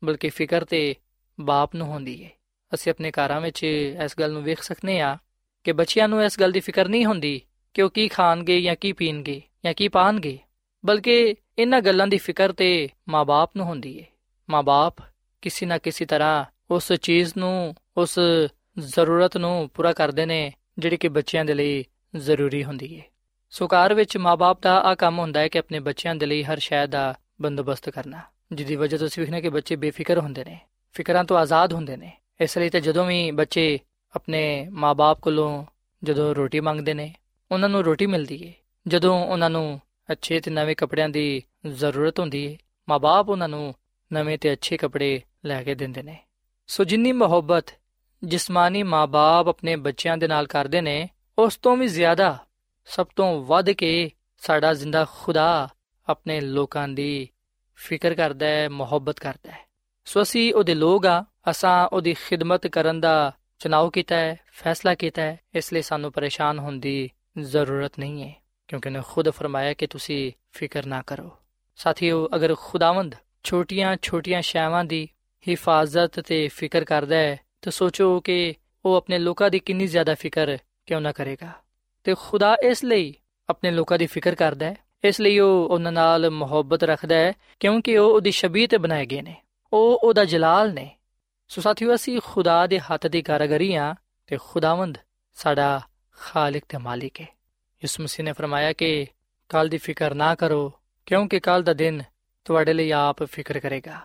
[0.04, 0.96] ਬਲਕਿ ਫਿਕਰ ਤੇ
[1.42, 2.30] ਬਾਪ ਨੂੰ ਹੁੰਦੀ ਹੈ
[2.74, 5.18] ਅਸੀਂ ਆਪਣੇ ਘਰਾਂ ਵਿੱਚ ਇਸ ਗੱਲ ਨੂੰ ਵੇਖ ਸਕਨੇ ਆ
[5.64, 7.42] ਕਿ ਬੱਚਿਆਂ ਨੂੰ ਇਸ ਗੱਲ ਦੀ ਫਿਕਰ ਨਹੀਂ ਹੁੰਦੀ
[7.74, 10.40] ਕਿ ਉਹ ਕੀ ਖਾਣਗੇ ਜਾਂ ਕੀ ਪੀਣਗੇ ਜਾਂ ਕੀ ਪਾਣਗੇ,
[10.86, 14.06] ਬਲਕਿ ਇਹਨਾਂ ਗੱਲਾਂ ਦੀ ਫਿਕਰ ਤੇ ਮਾਪੇ ਨੂੰ ਹੁੰਦੀ ਹੈ
[14.50, 15.04] ਮਾਪੇ
[15.42, 18.20] ਕਿਸੇ ਨਾ ਕਿਸੇ ਤਰ੍ਹਾਂ ਉਸ ਚੀਜ਼ ਨੂੰ, ਉਸ
[18.80, 23.06] ਜ਼ਰੂਰਤ ਨੂੰ ਪੂਰਾ ਕਰਦੇ ਨੇ ਜਿਹੜੀ ਕਿ ਬੱਚਿਆਂ ਦੇ ਲਈ ਜ਼ਰੂਰੀ ਹੁੰਦੀ ਹੈ
[23.50, 26.58] ਸੋ ਘਰ ਵਿੱਚ ਮਾਪੇ ਦਾ ਆ ਕੰਮ ਹੁੰਦਾ ਹੈ ਕਿ ਆਪਣੇ ਬੱਚਿਆਂ ਦੇ ਲਈ ਹਰ
[26.58, 30.60] ਸ਼ੈ ਦਾ ਬੰਦੋਬਸਤ ਕਰਨਾ। ਜਿਹਦੀ ਵਜ੍ਹਾ ਤੋਂ ਅਸੀਂ ਵੇਖਨੇ ਕਿ ਬੱਚੇ ਬੇਫਿਕਰ ਹੁੰਦੇ ਨੇ,
[30.96, 33.80] ਫਿਕਰਾਂ ਤੋਂ ਆਜ਼ਾਦ ਹੁੰਦੇ ਨੇ। ਇਸ ਲਈ ਤੇ ਜਦੋਂ ਵੀ ਬੱਚੇ
[34.16, 35.66] ਆਪਣੇ ਮਾਪੇ ਕੋਲੋਂ
[36.04, 37.14] ਜਦੋਂ ਰੋਟੀ ਮੰਗਦੇ ਨੇ,
[37.52, 38.54] ਉਹਨਾਂ ਨੂੰ ਰੋਟੀ ਮਿਲਦੀ ਹੈ
[38.88, 39.82] ਜਦੋਂ ਉਹਨਾਂ ਨੂੰ
[40.12, 42.58] ਅੱਛੇ ਤੇ ਨਵੇਂ ਕੱਪੜਿਆਂ ਦੀ ਜ਼ਰੂਰਤ ਹੁੰਦੀ ਹੈ
[42.90, 43.74] ਮਾਪੇ ਉਹਨਾਂ ਨੂੰ
[44.14, 46.18] ਨਵੇਂ ਤੇ ਅੱਛੇ ਕੱਪੜੇ ਲੈ ਕੇ ਦਿੰਦੇ ਨੇ।
[46.68, 47.66] ਸੋ ਜਿੰਨੀ ਮੁਹੱਬਤ
[48.24, 52.38] ਜਿਸਮਾਨੀ ਮਾਪੇ ਆਪਣੇ ਬੱਚਿਆਂ ਦੇ ਨਾਲ ਕਰਦੇ ਨੇ, ਉਸ ਤੋਂ ਵੀ ਜ਼ਿਆਦਾ
[52.86, 55.70] ਸਭ ਤੋਂ ਵੱਧ ਕੇ ਸਾਡਾ ਜ਼ਿੰਦਾ ਖੁਦਾ
[56.08, 57.30] ਆਪਣੇ ਲੋਕਾਂ ਦੀ
[57.78, 59.70] ਫਿਕਰ ਕਰਦਾ ਹੈ, ਮੁਹੱਬਤ ਕਰਦਾ ਹੈ।
[60.06, 65.22] ਸੋ ਅਸੀਂ ਉਹਦੇ ਲੋਕ ਆ ਅਸਾਂ ਉਹਦੀ ਖਿਦਮਤ ਕਰਨ ਦਾ ਚੁਣਾਵ ਕੀਤਾ ਹੈ, ਫੈਸਲਾ ਕੀਤਾ
[65.22, 67.10] ਹੈ, ਇਸ ਲਈ ਸਾਨੂੰ ਪਰੇਸ਼ਾਨ ਹੋਣ ਦੀ
[67.40, 71.38] ਜ਼ਰੂਰਤ ਨਹੀਂ ਹੈ, ਕਿਉਂਕਿ ਉਹਨੇ ਖੁਦ ਫਰਮਾਇਆ ਕਿ ਤੁਸੀਂ ਫਿਕਰ ਨਾ ਕਰੋ।
[71.76, 75.10] ਸਾਥੀਓ, ਅਗਰ ਖੁਦਾਵੰਦ ਛੋਟੀਆਂ-ਛੋਟੀਆਂ ਸ਼ੈਵਾਂ ਦੀ
[75.48, 78.54] ਹਿਫਾਜ਼ਤ ਤੇ ਫਿਕਰ ਕਰਦਾ ਹੈ, ਤਾਂ ਸੋਚੋ ਕਿ
[78.86, 81.52] ਉਹ ਆਪਣੇ ਲੋਕਾਂ ਦੀ ਕਿੰਨੀ ਜ਼ਿਆਦਾ ਫਿਕਰ ਕਿਉਂ ਨਾ ਕਰੇਗਾ।
[82.04, 83.16] ਤੇ ਖੁਦਾ ਇਸ ਲਈ
[83.50, 87.98] ਆਪਣੇ ਲੋਕਾਂ ਦੀ ਫਿਕਰ ਕਰਦਾ ਹੈ ਇਸ ਲਈ ਉਹ ਉਹਨਾਂ ਨਾਲ ਮੁਹੱਬਤ ਰੱਖਦਾ ਹੈ, ਕਿਉਂਕਿ
[87.98, 89.36] ਉਹ ਉਹਦੀ ਸ਼ਬੀਹ ਤੇ ਬਣਾਏ ਗਏ ਨੇ।
[89.74, 90.98] ਉਹ ਉਹਦਾ ਜਲਾਲ ਨੇ।
[91.48, 93.96] ਸੋ ਸਾਥੀਓ, ਅਸੀਂ ਖੁਦਾ ਦੇ ਹੱਥ ਦੀ ਕਾਰਗਰੀ ਆ
[94.28, 94.98] ਤੇ ਖੁਦਾਵੰਦ
[95.34, 95.82] ਸਾਡਾ
[96.12, 97.28] ਖਾਲਕ ਤੇ ਮਾਲਿਕ ਹੈ।
[97.84, 99.08] ਯਿਸੂ ਮਸੀਹ ਨੇ ਫਰਮਾਇਆ ਕਿ
[99.50, 100.74] ਕੱਲ ਦੀ ਫਿਕਰ ਨਾ ਕਰੋ,
[101.06, 102.04] ਕਿਉਂਕਿ ਕੱਲ ਦਾ ਦਿਨ
[102.46, 104.02] ਤੁਹਾਡੇ ਲਈ ਆਪ ਫਿਕਰ ਕਰੇਗਾ।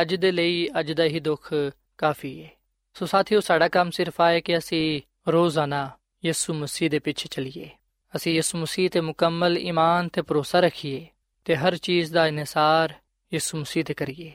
[0.00, 1.54] ਅੱਜ ਦੇ ਲਈ ਅੱਜ ਦਾ ਹੀ ਦੁੱਖ
[1.98, 2.50] ਕਾਫੀ ਹੈ।
[2.94, 5.90] ਸੋ ਸਾਥੀਓ, ਸਾਡਾ ਕੰਮ ਸਿਰਫ ਆਏ ਕਿ ਅਸੀਂ ਰੋਜ਼ਾਨਾ
[6.24, 7.70] ਯਿਸੂ ਮਸੀਹ ਦੇ ਪਿੱਛੇ ਚੱਲੀਏ।
[8.16, 11.06] ਅਸੀਂ ਯਿਸੂ ਮਸੀਹ ਤੇ ਮੁਕੰਮਲ ਈਮਾਨ ਤੇ ਭਰੋਸਾ ਰੱਖੀਏ
[11.44, 12.94] ਤੇ ਹਰ ਚੀਜ਼ ਦਾ ਇਨਸਾਰ
[13.32, 14.32] ਯਿਸੂ ਮਸੀਹ ਤੇ ਕਰੀਏ।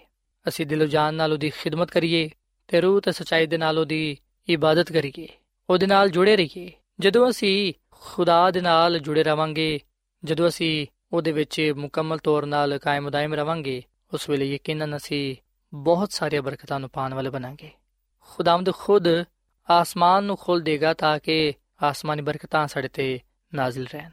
[0.48, 2.30] ਅਸੀਂ ਦਿਲੋਂ ਜਾਨ ਨਾਲ ਉਹਦੀ ਖਿਦਮਤ ਕਰੀਏ
[2.68, 4.18] ਤੇ ਰੂਹ ਤੇ ਸਚਾਈ ਦੇ ਨਾਲ ਉਹਦੀ
[4.50, 5.28] ਇਬਾਦਤ ਕਰੀਏ।
[5.70, 9.80] ਉਹਦੇ ਨਾਲ ਜੁੜੇ ਰਹੀਏ। ਜਦੋਂ ਅਸੀਂ ਖੁਦਾ ਦੇ ਨਾਲ ਜੁੜੇ ਰਵਾਂਗੇ,
[10.24, 15.36] ਜਦੋਂ ਅਸੀਂ ਉਹਦੇ ਵਿੱਚ ਮੁਕੰਮਲ ਤੌਰ ਨਾਲ ਕਾਇਮ ਦائم ਰਵਾਂਗੇ, ਉਸ ਵੇਲੇ ਯਕੀਨਨ ਅਸੀਂ
[15.74, 17.70] ਬਹੁਤ ਸਾਰੀਆਂ ਬਰਕਤਾਂ ਨੂੰ ਪਾਣ ਵਾਲੇ ਬਣਾਂਗੇ।
[18.20, 19.04] ਖੁਦਾਵੰਦ ਖੁਦ
[19.70, 21.54] ਆਸਮਾਨ ਨੂੰ ਖੋਲ ਦੇਗਾ ਤਾਂ ਕਿ
[21.84, 23.20] ਆਸਮਾਨੀ ਬਰਕਤਾਂ ਸਾਡੇ ਤੇ
[23.54, 24.10] ਨਾਜ਼ਿਲ ਰਹਿਣ।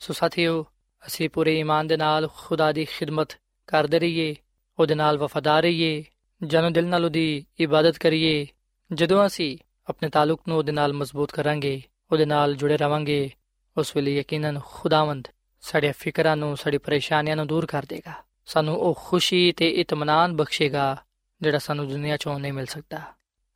[0.00, 0.66] ਸੋ ਸਾਥੀਓ,
[1.06, 3.28] ਅਸੀਂ ਪੂਰੇ ਈਮਾਨ ਦੇ ਨਾਲ ਖੁਦਾ ਦੀ ਖਿਦਮਤ
[3.66, 4.36] ਕਰਦੇ ਰਹੀਏ,
[4.78, 6.04] ਉਹਦੇ ਨਾਲ ਵਫਾਦਾਰ ਰਹੀਏ,
[6.42, 8.46] ਜਨੋ ਦਿਲ ਨਾਲ ਉਹਦੀ ਇਬਾਦਤ ਕਰੀਏ।
[8.92, 13.30] ਜਦੋਂ ਅਸੀਂ ਆਪਣੇ ਤਾਲੁਕ ਨੂੰ ਉਹਦੇ ਨਾਲ ਮਜ਼ਬੂਤ ਕਰਾਂਗੇ, ਉਹਦੇ ਨਾਲ ਜੁੜੇ ਰਵਾਂਗੇ,
[13.76, 15.28] ਉਸ ਵੇਲੇ ਯਕੀਨਨ ਖੁਦਾਵੰਦ
[15.60, 18.12] ਸਾਡੇ ਫਿਕਰਾਂ ਨੂੰ, ਸਾਡੀ ਪਰੇਸ਼ਾਨੀਆਂ ਨੂੰ ਦੂਰ ਕਰ ਦੇਗਾ।
[18.46, 21.04] ਸਾਨੂੰ ਉਹ ਖੁਸ਼ੀ ਤੇ ਇਤਮਾਨਾਨ ਬਖਸ਼ੇਗਾ,
[21.42, 23.00] ਜਿਹੜਾ ਸਾਨੂੰ ਦੁਨੀਆ 'ਚੋਂ ਨਹੀਂ ਮਿਲ ਸਕਦਾ।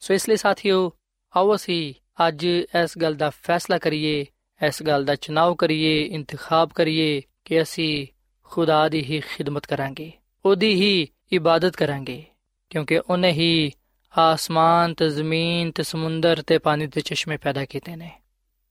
[0.00, 0.92] ਸੋ ਇਸ ਲਈ ਸਾਥੀਓ,
[1.36, 1.94] ਆਓ ਅਸੀਂ
[2.28, 4.26] ਅੱਜ ਇਸ ਗੱਲ ਦਾ ਫੈਸਲਾ ਕਰੀਏ
[4.62, 8.06] ਇਸ ਗੱਲ ਦਾ ਚੁਣਾਵ ਕਰੀਏ, ਇੰਤਖਾਬ ਕਰੀਏ ਕਿ ਅਸੀਂ
[8.42, 10.12] ਖੁਦਾ ਦੀ ਹੀ ਖਿਦਮਤ ਕਰਾਂਗੇ,
[10.44, 12.24] ਉਹਦੀ ਹੀ ਇਬਾਦਤ ਕਰਾਂਗੇ,
[12.70, 13.72] ਕਿਉਂਕਿ ਉਹਨੇ ਹੀ
[14.18, 18.10] ਆਸਮਾਨ ਤੇ ਜ਼ਮੀਨ ਤੇ ਸਮੁੰਦਰ ਤੇ ਪਾਣੀ ਦੇ ਚਸ਼ਮੇ ਪੈਦਾ ਕੀਤੇ ਨੇ।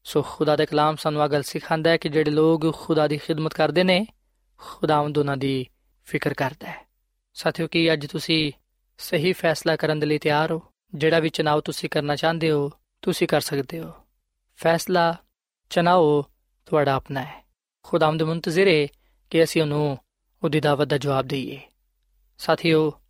[0.03, 3.53] ਸੋ ਖੁਦਾ ਦਾ ਕਲਾਮ ਸਾਨੂੰ ਆ ਗੱਲ ਸਿਖਾਉਂਦਾ ਹੈ ਕਿ ਜਿਹੜੇ ਲੋਕ ਖੁਦਾ ਦੀ ਖਿਦਮਤ
[3.53, 4.07] ਕਰਦੇ ਨੇ,
[4.57, 5.67] ਖੁਦਾਵੰਦ ਉਹਨਾਂ ਦੀ
[6.05, 6.87] ਫਿਕਰ ਕਰਦਾ ਹੈ।
[7.33, 8.51] ਸਾਥੀਓ, ਕੀ ਅੱਜ ਤੁਸੀਂ
[8.97, 10.61] ਸਹੀ ਫੈਸਲਾ ਕਰਨ ਦੇ ਲਈ ਤਿਆਰ ਹੋ?
[10.95, 13.91] ਜਿਹੜਾ ਵੀ ਚਨਾਵ ਤੁਸੀਂ ਕਰਨਾ ਚਾਹੁੰਦੇ ਹੋ, ਤੁਸੀਂ ਕਰ ਸਕਦੇ ਹੋ।
[14.55, 15.15] ਫੈਸਲਾ
[15.73, 16.25] ਚਨਾਓ
[16.65, 17.47] ਤੁਹਾਡਾ ਆਪਣਾ ਹੈ।
[17.83, 18.87] ਖੁਦਾਵੰਦ ਮੁੰਤਜ਼ਰ ਹੈ
[19.29, 19.97] ਕਿ ਅਸੀਂ ਉਹਨੂੰ
[20.43, 21.59] ਉਹਦੀ ਦਾਵਤ ਦਾ ਜਵਾਬ ਦਈਏ।
[22.37, 23.01] ਸਾਥੀਓ,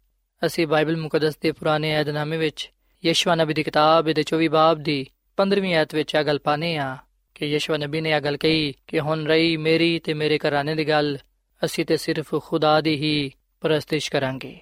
[0.45, 2.71] ਅਸੀਂ ਬਾਈਬਲ ਮੁਕੱਦਸ ਦੇ ਪੁਰਾਣੇ ਏਧਨਾਮੇ ਵਿੱਚ
[3.06, 5.06] ਯਸ਼ਵਾ ਨਬੀ ਦੀ ਕਿਤਾਬ ਦੇ 24 ਬਾਬ ਦੀ
[5.38, 6.97] 15ਵੀਂ ਆਇਤ ਵਿੱਚ ਇਹ ਗੱਲ ਪਾਨੇ ਆ
[7.36, 10.76] ਕਿ ਕਿ ਯਿਸੂ ਨਬੀ ਨੇ ਇਹ ਗੱਲ ਕਹੀ ਕਿ ਹੁਣ ਰਹੀ ਮੇਰੀ ਤੇ ਮੇਰੇ ਘਰਾਣੇ
[10.76, 11.17] ਦੀ ਗੱਲ,
[11.65, 14.60] ਅਸੀਂ ਤੇ ਸਿਰਫ ਖੁਦਾ ਦੀ ਹੀ ਪ੍ਰਸਤਿਸ਼ ਕਰਾਂਗੇ।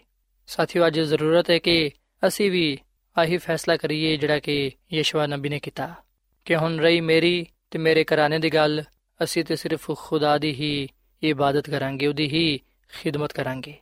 [0.47, 1.91] ਸਾਥੀਓ, ਅੱਜ ਜ਼ਰੂਰਤ ਹੈ ਕਿ
[2.27, 2.77] ਅਸੀਂ ਵੀ
[3.17, 5.93] ਆਹੀ ਫੈਸਲਾ ਕਰੀਏ ਜਿਹੜਾ ਕਿ ਯਿਸੂ ਨਬੀ ਨੇ ਕੀਤਾ
[6.45, 8.82] ਕਿ ਹੁਣ ਰਹੀ ਮੇਰੀ ਤੇ ਮੇਰੇ ਘਰਾਣੇ ਦੀ ਗੱਲ
[9.20, 10.88] ਅਸੀਂ ਤੇ ਸਿਰਫ ਖੁਦਾ ਦੀ ਹੀ
[11.22, 13.74] ਇਬਾਦਤ ਕਰਾਂਗੇ ਉਹਦੀ ਹੀ ਖਿਦਮਤ ਕਰਾਂਗੇ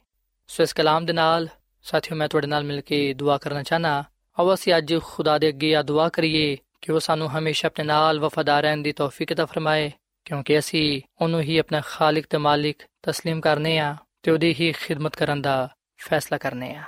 [0.48, 1.48] ਸੋ ਇਸ ਕਲਾਮ ਦੇ ਨਾਲ
[1.87, 4.05] ਸਾਥੀਓ ਮੈਂ ਤੁਹਾਡੇ ਨਾਲ ਮਿਲ ਕੇ ਦੁਆ ਕਰਨਾ ਚਾਹਨਾ
[4.38, 8.20] ਆਓ ਅਸੀਂ ਅੱਜ ਖੁਦਾ ਦੇ ਅੱਗੇ ਆ ਦੁਆ ਕਰੀਏ ਕਿ ਉਹ ਸਾਨੂੰ ਹਮੇਸ਼ਾ ਆਪਣੇ ਨਾਲ
[8.20, 9.90] ਵਫਾਦਾਰ ਰਹਿਣ ਦੀ ਤੌਫੀਕ عطا ਫਰਮਾਏ
[10.24, 15.16] ਕਿਉਂਕਿ ਅਸੀਂ ਉਹਨੂੰ ਹੀ ਆਪਣਾ ਖਾਲਕ ਤੇ ਮਾਲਿਕ تسلیم ਕਰਨੇ ਆ ਤੇ ਉਹਦੀ ਹੀ ਖਿਦਮਤ
[15.16, 16.83] ਕਰਨ ਦਾ ਫੈਸਲਾ ਕਰਨੇ ਆ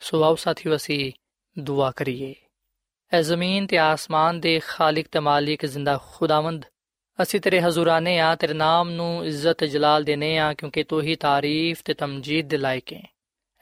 [0.00, 1.12] ਸੋ ਆਓ ਸਾਥੀਓ ਅਸੀਂ
[1.56, 2.34] ਦੁਆ ਕਰੀਏ
[3.13, 6.65] ਐ ਜ਼ਮੀਨ ਤੇ ਆਸਮਾਨ ਦੇ ਖਾਲਕ ਤੇ ਮਾਲਿਕ ਜ਼ਿੰਦਾ ਖੁਦਾਵੰਦ।
[7.21, 11.81] ਅਸੀਂ ਤੇਰੇ ਹਜ਼ੂਰਾਨੇ ਆ, ਤੇਰੇ ਨਾਮ ਨੂੰ ਇੱਜ਼ਤ ਜਲਾਲ ਦੇਨੇ ਆ, ਕਿਉਂਕਿ ਤੂੰ ਹੀ ਤਾਰੀਫ
[11.85, 13.03] ਤੇ ਤਮਜੀਦ ਦੇ ਲਾਇਕ ਹੈ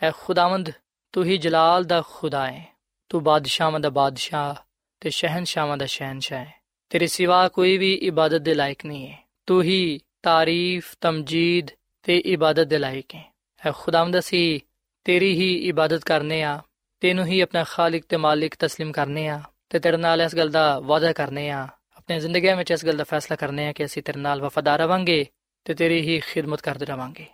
[0.02, 0.72] ਐ ਖੁਦਾਵੰਦ,
[1.14, 2.66] ਤੂੰ ਹੀ ਜਲਾਲ ਦਾ ਖੁਦਾ ਹੈ
[3.10, 4.56] ਤੂੰ ਬਾਦਸ਼ਾਹਾਂ ਦਾ ਬਾਦਸ਼ਾਹ
[5.02, 6.54] ਤੇ ਸ਼ਹਿਨशाह ਦਾ ਸ਼ਹਿਨशाह ਹੈ
[6.90, 11.70] ਤੇਰੇ ਸਿਵਾ ਕੋਈ ਵੀ ਇਬਾਦਤ ਦੇ ਲਾਇਕ ਨਹੀਂ ਹੈ ਤੂੰ ਹੀ ਤਾਰੀਫ, ਤਮਜੀਦ
[12.04, 13.34] ਤੇ ਇਬਾਦਤ ਦੇ ਲਾਇਕ ਹੈ
[13.66, 14.60] ਐ ਖੁਦਾਵੰਦ, ਅਸੀਂ
[15.06, 16.62] ਤੇਰੀ ਹੀ ਇਬਾਦਤ ਕਰਨੇ ਆ।
[17.01, 20.81] ਤੈਨੂੰ ਹੀ ਆਪਣਾ ਖਾਲਕ ਤੇ ਮਾਲਿਕ تسلیم ਕਰਨੇ ਆ ਤੇ ਤੇਰੇ ਨਾਲ ਇਸ ਗੱਲ ਦਾ
[20.81, 24.21] ਵਾਅਦਾ ਕਰਨੇ ਆ ਆਪਣੀ ਜ਼ਿੰਦਗੀ ਵਿੱਚ ਇਸ ਗੱਲ ਦਾ ਫੈਸਲਾ ਕਰਨੇ ਆ ਕਿ ਅਸੀਂ ਤੇਰੇ
[24.21, 25.27] ਨਾਲ ਵਫਾਦਾਰ ਰਵਾਂਗੇ
[25.65, 27.27] ਤੇ ਤੇਰੀ ਹੀ ਖਿਦਮਤ ਕਰਦੇ ਰਵਾਂਗੇ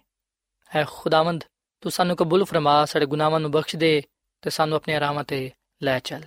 [0.77, 1.45] ਐ ਖੁਦਾਵੰਦ
[1.81, 4.03] ਤੂੰ ਸਾਨੂੰ ਕਬੂਲ ਫਰਮਾ ਸਾਡੇ ਗੁਨਾਹਾਂ ਨੂੰ ਬਖਸ਼ ਦੇ
[4.43, 5.51] ਤੇ ਸਾਨੂੰ ਆਪਣੇ ਆਰਾਮਾਂ ਤੇ
[5.83, 6.23] ਲੈ ਚੱਲ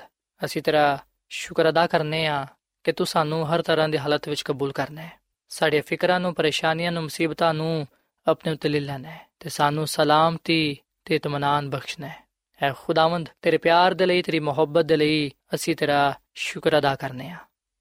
[0.45, 2.47] ਅਸੀਂ ਤੇਰਾ ਸ਼ੁਕਰ ਅਦਾ ਕਰਨੇ ਆ
[2.83, 5.11] ਕਿ ਤੂੰ ਸਾਨੂੰ ਹਰ ਤਰ੍ਹਾਂ ਦੀ ਹਾਲਤ ਵਿੱਚ ਕਬੂਲ ਕਰਨਾ ਹੈ
[5.49, 7.87] ਸਾਡੇ ਫਿਕਰਾਂ ਨੂੰ ਪਰੇਸ਼ਾਨੀਆਂ ਨੂੰ ਮੁਸੀਬਤਾਂ ਨੂੰ
[8.27, 12.22] ਆਪਣੇ ਉੱਤੇ ਲੈ ਲੈਣਾ ਹੈ ਤੇ ਸਾਨੂੰ ਸਲਾਮਤੀ ਤੇ ਇਤਮਾਨਾਨ ਬਖਸ਼ਣਾ ਹੈ
[12.64, 17.28] ਐ ਖੁਦਾਵੰਦ, ਤੇਰੇ ਪਿਆਰ ਦੇ ਲਈ, ਤੇਰੀ ਮੁਹੱਬਤ ਦੇ ਲਈ ਅਸੀਂ ਤੇਰਾ ਸ਼ੁਕਰ ਅਦਾ ਕਰਨੇ
[17.30, 17.36] ਆ।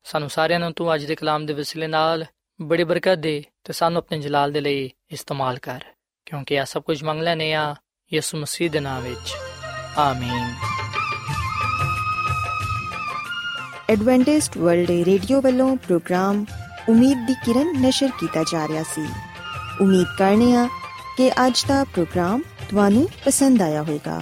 [0.06, 2.26] ਸਾਨੂੰ ਸਾਰਿਆਂ ਨੂੰ ਤੂੰ ਅੱਜ ਦੇ ਕਲਾਮ ਦੇ ਵਸਿਲੇ ਨਾਲ
[2.60, 5.84] ਬੜੀ ਬਰਕਤ ਦੇ ਤੇ ਸਾਨੂੰ ਆਪਣੇ ਜਲਾਲ ਦੇ ਲਈ ਇਸਤੇਮਾਲ ਕਰ,
[6.26, 7.76] ਕਿਉਂਕਿ ਇਹ ਸਭ ਕੁਝ ਮੰਗ ਲੈਨੇ ਆ
[8.13, 9.34] ਯਿਸੂ ਮਸੀਹ ਦੇ ਨਾਮ ਵਿੱਚ।
[9.98, 10.54] ਆਮੀਨ।
[13.89, 16.46] ਐਡਵੈਂਟਿਸਟ ਵਰਲਡ ਰੇਡੀਓ ਵੱਲੋਂ ਪ੍ਰੋਗਰਾਮ
[16.89, 19.08] ਉਮੀਦ ਦੀ ਕਿਰਨ ਨਿਸ਼ਰ ਕੀਤਾ ਜਾ ਰਿਹਾ ਸੀ।
[19.82, 20.67] ਉਮੀਦ ਕਰਨੇ ਆ
[21.17, 24.22] ਕਿ ਅੱਜ ਦਾ ਪ੍ਰੋਗਰਾਮ ਤੁਹਾਨੂੰ ਪਸੰਦ ਆਇਆ ਹੋਵੇਗਾ।